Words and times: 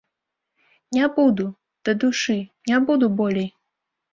Не 0.97 1.09
буду, 1.17 1.45
дадушы, 1.89 2.39
не 2.73 2.83
буду 2.89 3.11
болей! 3.21 3.51